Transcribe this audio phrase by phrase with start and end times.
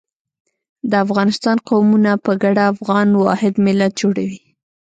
[0.89, 4.41] د افغانستان قومونه په ګډه افغان واحد ملت جوړوي.